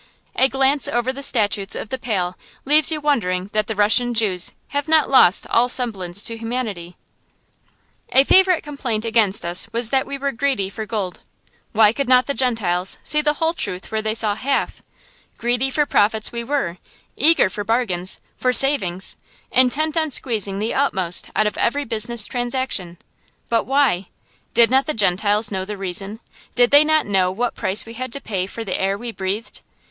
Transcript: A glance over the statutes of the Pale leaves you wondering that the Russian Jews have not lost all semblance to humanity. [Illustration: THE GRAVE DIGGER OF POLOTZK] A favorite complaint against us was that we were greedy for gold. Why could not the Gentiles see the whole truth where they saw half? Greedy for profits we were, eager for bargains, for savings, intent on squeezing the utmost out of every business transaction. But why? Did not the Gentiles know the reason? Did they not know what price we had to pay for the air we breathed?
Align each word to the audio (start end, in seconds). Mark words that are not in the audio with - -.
A 0.35 0.49
glance 0.49 0.87
over 0.87 1.13
the 1.13 1.21
statutes 1.21 1.75
of 1.75 1.89
the 1.89 1.99
Pale 1.99 2.35
leaves 2.65 2.91
you 2.91 2.99
wondering 2.99 3.51
that 3.53 3.67
the 3.67 3.75
Russian 3.75 4.15
Jews 4.15 4.51
have 4.69 4.87
not 4.87 5.11
lost 5.11 5.45
all 5.51 5.69
semblance 5.69 6.23
to 6.23 6.37
humanity. 6.39 6.97
[Illustration: 8.09 8.09
THE 8.09 8.17
GRAVE 8.17 8.25
DIGGER 8.25 8.25
OF 8.25 8.25
POLOTZK] 8.25 8.31
A 8.31 8.33
favorite 8.33 8.63
complaint 8.63 9.05
against 9.05 9.45
us 9.45 9.69
was 9.71 9.89
that 9.91 10.07
we 10.07 10.17
were 10.17 10.31
greedy 10.31 10.71
for 10.71 10.87
gold. 10.87 11.21
Why 11.73 11.93
could 11.93 12.09
not 12.09 12.25
the 12.25 12.33
Gentiles 12.33 12.97
see 13.03 13.21
the 13.21 13.33
whole 13.33 13.53
truth 13.53 13.91
where 13.91 14.01
they 14.01 14.15
saw 14.15 14.33
half? 14.33 14.81
Greedy 15.37 15.69
for 15.69 15.85
profits 15.85 16.31
we 16.31 16.43
were, 16.43 16.79
eager 17.15 17.47
for 17.47 17.63
bargains, 17.63 18.19
for 18.35 18.51
savings, 18.51 19.17
intent 19.51 19.95
on 19.95 20.09
squeezing 20.09 20.57
the 20.57 20.73
utmost 20.73 21.29
out 21.35 21.45
of 21.45 21.59
every 21.59 21.85
business 21.85 22.25
transaction. 22.25 22.97
But 23.49 23.65
why? 23.67 24.07
Did 24.55 24.71
not 24.71 24.87
the 24.87 24.95
Gentiles 24.95 25.51
know 25.51 25.63
the 25.63 25.77
reason? 25.77 26.21
Did 26.55 26.71
they 26.71 26.83
not 26.83 27.05
know 27.05 27.29
what 27.31 27.53
price 27.53 27.85
we 27.85 27.93
had 27.93 28.11
to 28.13 28.19
pay 28.19 28.47
for 28.47 28.63
the 28.63 28.81
air 28.81 28.97
we 28.97 29.11
breathed? 29.11 29.61